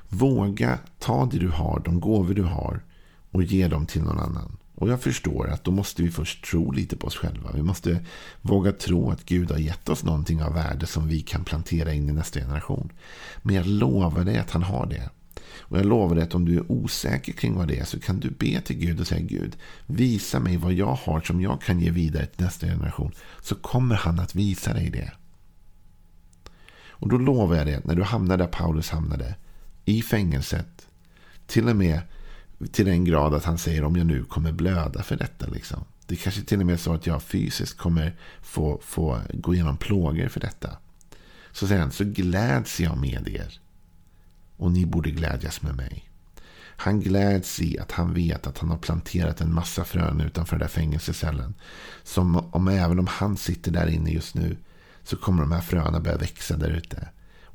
våga 0.09 0.79
ta 0.99 1.27
det 1.27 1.39
du 1.39 1.49
har, 1.49 1.83
de 1.85 2.01
gåvor 2.01 2.35
du 2.35 2.43
har 2.43 2.83
och 3.31 3.43
ge 3.43 3.69
dem 3.69 3.87
till 3.87 4.03
någon 4.03 4.19
annan. 4.19 4.57
Och 4.79 4.89
jag 4.89 5.03
förstår 5.03 5.49
att 5.49 5.65
då 5.65 5.71
måste 5.71 6.03
vi 6.03 6.11
först 6.11 6.45
tro 6.45 6.71
lite 6.71 6.97
på 6.97 7.07
oss 7.07 7.17
själva. 7.17 7.51
Vi 7.55 7.63
måste 7.63 8.05
våga 8.43 8.73
tro 8.73 9.11
att 9.11 9.25
Gud 9.25 9.51
har 9.51 9.59
gett 9.59 9.89
oss 9.89 10.05
någonting 10.05 10.43
av 10.43 10.55
värde 10.55 10.87
som 10.87 11.09
vi 11.09 11.21
kan 11.21 11.45
plantera 11.45 11.93
in 11.93 12.09
i 12.09 12.13
nästa 12.13 12.41
generation. 12.41 12.93
Men 13.43 13.55
jag 13.55 13.67
lovar 13.67 14.25
dig 14.25 14.39
att 14.39 14.51
han 14.51 14.63
har 14.63 14.87
det. 14.87 15.11
Och 15.59 15.79
jag 15.79 15.87
lovar 15.87 16.15
dig 16.15 16.25
att 16.25 16.35
om 16.35 16.45
du 16.45 16.57
är 16.57 16.73
osäker 16.73 17.33
kring 17.33 17.55
vad 17.55 17.69
det 17.69 17.79
är 17.79 17.85
så 17.85 18.01
kan 18.01 18.21
du 18.21 18.31
be 18.31 18.61
till 18.61 18.77
Gud 18.77 19.01
och 19.01 19.07
säga 19.07 19.21
Gud, 19.21 19.57
visa 19.87 20.41
mig 20.41 20.57
vad 20.57 20.73
jag 20.73 20.95
har 20.95 21.21
som 21.21 21.41
jag 21.41 21.63
kan 21.63 21.81
ge 21.81 21.91
vidare 21.91 22.27
till 22.27 22.45
nästa 22.45 22.67
generation. 22.67 23.13
Så 23.41 23.55
kommer 23.55 23.95
han 23.95 24.21
att 24.21 24.35
visa 24.35 24.73
dig 24.73 24.91
det. 24.91 25.13
Och 26.89 27.09
då 27.09 27.19
lovar 27.19 27.57
jag 27.57 27.67
dig 27.67 27.75
att 27.75 27.85
när 27.87 27.95
du 27.95 28.03
hamnar 28.03 28.37
där 28.37 28.47
Paulus 28.47 28.91
hamnade, 28.91 29.35
i 29.85 30.03
fängelset, 30.03 30.87
till 31.47 31.69
och 31.69 31.77
med 31.77 32.01
till 32.73 32.87
den 32.87 33.05
grad 33.05 33.35
att 33.35 33.45
han 33.45 33.59
säger 33.59 33.85
om 33.85 33.97
jag 33.97 34.07
nu 34.07 34.25
kommer 34.25 34.53
blöda 34.53 35.03
för 35.03 35.17
detta. 35.17 35.47
Liksom. 35.47 35.85
Det 36.07 36.17
kanske 36.17 36.43
till 36.43 36.61
och 36.61 36.67
med 36.67 36.73
är 36.73 36.77
så 36.77 36.95
att 36.95 37.07
jag 37.07 37.23
fysiskt 37.23 37.79
kommer 37.79 38.17
få, 38.43 38.81
få 38.83 39.21
gå 39.33 39.55
igenom 39.55 39.77
plågor 39.77 40.29
för 40.29 40.41
detta. 40.41 40.71
Så 41.53 41.67
säger 41.67 41.81
han, 41.81 41.93
så 41.93 42.05
gläds 42.05 42.81
jag 42.81 42.99
med 42.99 43.29
er. 43.29 43.61
Och 44.57 44.71
ni 44.71 44.87
borde 44.87 45.11
glädjas 45.11 45.63
med 45.63 45.77
mig. 45.77 46.05
Han 46.81 47.01
gläds 47.01 47.61
i 47.61 47.79
att 47.79 47.93
han 47.93 48.15
vet 48.15 48.47
att 48.47 48.59
han 48.59 48.71
har 48.71 48.79
planterat 48.79 49.41
en 49.41 49.55
massa 49.55 49.85
frön 49.85 50.21
utanför 50.21 50.57
den 50.57 50.61
där 50.61 50.69
fängelsecellen. 50.69 51.55
Som 52.03 52.37
om 52.37 52.69
även 52.69 52.99
om 52.99 53.07
han 53.07 53.37
sitter 53.37 53.71
där 53.71 53.87
inne 53.87 54.11
just 54.11 54.35
nu 54.35 54.57
så 55.03 55.17
kommer 55.17 55.43
de 55.43 55.53
här 55.53 55.61
fröna 55.61 56.01
börja 56.01 56.17
växa 56.17 56.57
där 56.57 56.71
ute. 56.71 57.09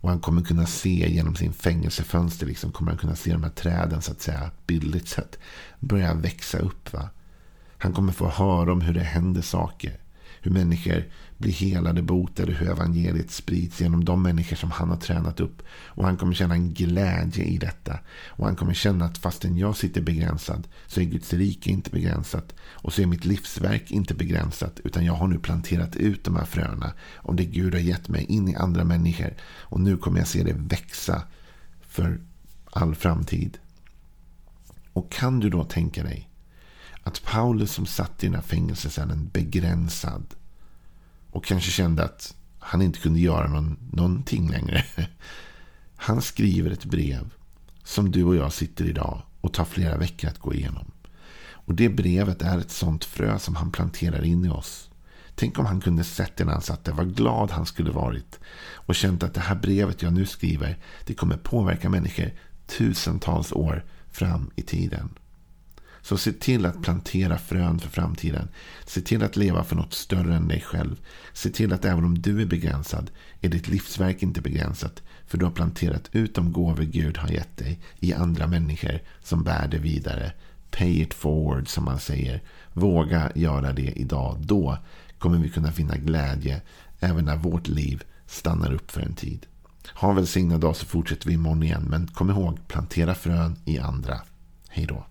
Och 0.04 0.10
han 0.10 0.20
kommer 0.20 0.42
kunna 0.42 0.66
se 0.66 1.10
genom 1.10 1.36
sin 1.36 1.54
fängelsefönster. 1.54 2.46
Liksom, 2.46 2.72
kommer 2.72 2.92
han 2.92 2.98
kunna 2.98 3.16
se 3.16 3.32
de 3.32 3.44
här 3.44 3.50
träden 3.50 4.02
så 4.02 4.12
att 4.12 4.22
säga 4.22 4.52
bildligt 4.68 5.08
sett 5.08 5.40
börja 5.80 6.14
växa 6.14 6.58
upp. 6.58 6.94
Va? 6.94 7.10
Han 7.78 7.94
kommer 7.94 8.14
få 8.14 8.30
höra 8.30 8.72
om 8.72 8.82
hur 8.82 8.94
det 8.94 9.04
händer 9.04 9.42
saker. 9.42 9.98
Hur 10.42 10.52
människor 10.52 11.06
blir 11.44 11.54
helade, 11.54 12.02
botade, 12.02 12.54
hur 12.54 12.70
evangeliet 12.70 13.32
sprids 13.32 13.82
genom 13.82 14.06
de 14.06 14.24
människor 14.24 14.56
som 14.56 14.72
han 14.72 14.90
har 14.90 14.98
tränat 14.98 15.40
upp. 15.40 15.62
Och 15.86 16.06
han 16.06 16.18
kommer 16.18 16.34
känna 16.34 16.54
en 16.54 16.74
glädje 16.74 17.44
i 17.44 17.58
detta. 17.58 18.00
Och 18.28 18.46
han 18.46 18.56
kommer 18.56 18.74
känna 18.74 19.06
att 19.06 19.18
fastän 19.18 19.58
jag 19.58 19.78
sitter 19.78 20.02
begränsad 20.02 20.68
så 20.88 21.02
är 21.02 21.06
Guds 21.06 21.34
rike 21.34 21.70
inte 21.70 21.90
begränsat. 21.90 22.54
Och 22.62 22.94
så 22.94 23.02
är 23.02 23.06
mitt 23.06 23.26
livsverk 23.26 23.92
inte 23.92 24.14
begränsat. 24.14 24.80
Utan 24.84 25.06
jag 25.06 25.14
har 25.14 25.28
nu 25.28 25.40
planterat 25.40 25.96
ut 25.96 26.24
de 26.24 26.36
här 26.36 26.46
fröna. 26.46 26.94
Om 27.16 27.36
det 27.36 27.46
Gud 27.46 27.74
har 27.74 27.82
gett 27.82 28.10
mig 28.10 28.24
in 28.24 28.50
i 28.50 28.56
andra 28.56 28.84
människor. 28.84 29.34
Och 29.44 29.80
nu 29.80 29.98
kommer 29.98 30.20
jag 30.20 30.28
se 30.28 30.44
det 30.44 30.56
växa 30.58 31.24
för 31.82 32.22
all 32.72 32.96
framtid. 32.96 33.58
Och 34.94 35.12
kan 35.12 35.40
du 35.40 35.50
då 35.50 35.64
tänka 35.64 36.04
dig 36.04 36.30
att 37.04 37.24
Paulus 37.24 37.72
som 37.72 37.86
satt 37.86 38.24
i 38.24 38.28
den 38.28 38.36
här 38.36 38.42
fängelsecellen 38.42 39.30
begränsad 39.34 40.26
och 41.34 41.46
kanske 41.46 41.72
kände 41.72 42.04
att 42.04 42.36
han 42.60 42.82
inte 42.82 43.00
kunde 43.00 43.20
göra 43.20 43.48
någon, 43.48 43.78
någonting 43.92 44.50
längre. 44.50 44.86
Han 45.96 46.22
skriver 46.22 46.72
ett 46.72 46.86
brev 46.86 47.30
som 47.84 48.12
du 48.12 48.24
och 48.24 48.36
jag 48.36 48.54
sitter 48.54 48.86
idag 48.86 49.22
och 49.42 49.54
tar 49.54 49.66
flera 49.66 49.98
veckor 49.98 50.30
att 50.30 50.40
gå 50.40 50.54
igenom. 50.54 50.92
Och 51.66 51.76
det 51.76 51.90
brevet 51.90 52.42
är 52.42 52.58
ett 52.58 52.72
sånt 52.72 53.06
frö 53.06 53.40
som 53.40 53.56
han 53.56 53.72
planterar 53.72 54.24
in 54.24 54.46
i 54.46 54.50
oss. 54.50 54.90
Tänk 55.36 55.60
om 55.60 55.66
han 55.66 55.82
kunde 55.82 56.04
sett 56.04 56.38
det 56.38 56.46
när 56.46 56.54
han 56.54 56.62
satt 56.62 56.84
där, 56.84 56.94
vad 56.94 57.16
glad 57.16 57.52
han 57.52 57.66
skulle 57.66 57.92
varit. 57.92 58.40
Och 58.74 58.96
känt 58.96 59.24
att 59.24 59.34
det 59.34 59.42
här 59.42 59.56
brevet 59.56 60.02
jag 60.02 60.14
nu 60.14 60.26
skriver, 60.26 60.78
det 61.06 61.14
kommer 61.14 61.38
påverka 61.38 61.90
människor 61.90 62.32
tusentals 62.68 63.52
år 63.52 63.86
fram 64.12 64.52
i 64.56 64.62
tiden. 64.62 65.10
Så 66.04 66.18
se 66.18 66.32
till 66.32 66.66
att 66.66 66.82
plantera 66.82 67.38
frön 67.38 67.80
för 67.80 67.90
framtiden. 67.90 68.48
Se 68.86 69.02
till 69.02 69.24
att 69.24 69.36
leva 69.36 69.64
för 69.64 69.76
något 69.76 69.94
större 69.94 70.36
än 70.36 70.48
dig 70.48 70.62
själv. 70.62 70.96
Se 71.34 71.50
till 71.50 71.74
att 71.74 71.86
även 71.86 72.04
om 72.04 72.22
du 72.22 72.42
är 72.42 72.46
begränsad 72.46 73.12
är 73.42 73.50
ditt 73.50 73.68
livsverk 73.68 74.24
inte 74.24 74.42
begränsat. 74.42 75.02
För 75.28 75.38
du 75.38 75.46
har 75.46 75.52
planterat 75.52 76.10
ut 76.12 76.36
de 76.36 76.52
gåvor 76.52 76.84
Gud 76.84 77.18
har 77.18 77.30
gett 77.30 77.58
dig 77.58 77.80
i 78.00 78.14
andra 78.14 78.48
människor 78.48 79.00
som 79.24 79.44
bär 79.44 79.68
det 79.68 79.78
vidare. 79.78 80.34
Pay 80.72 81.02
it 81.02 81.14
forward 81.14 81.68
som 81.68 81.86
man 81.86 82.00
säger. 82.00 82.42
Våga 82.74 83.32
göra 83.36 83.74
det 83.74 84.00
idag. 84.00 84.38
Då 84.40 84.78
kommer 85.20 85.38
vi 85.38 85.50
kunna 85.50 85.72
finna 85.72 85.98
glädje 85.98 86.62
även 87.00 87.26
när 87.26 87.38
vårt 87.38 87.68
liv 87.68 88.04
stannar 88.28 88.74
upp 88.74 88.92
för 88.92 89.02
en 89.02 89.16
tid. 89.16 89.46
Ha 89.94 90.10
en 90.10 90.16
välsignad 90.16 90.62
dag 90.62 90.76
så 90.76 90.86
fortsätter 90.86 91.28
vi 91.28 91.34
imorgon 91.34 91.64
igen. 91.64 91.86
Men 91.90 92.08
kom 92.08 92.30
ihåg, 92.30 92.68
plantera 92.68 93.16
frön 93.16 93.56
i 93.66 93.80
andra. 93.80 94.22
Hej 94.70 94.86
då. 94.86 95.06